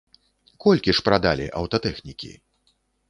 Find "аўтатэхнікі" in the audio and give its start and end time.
1.59-2.33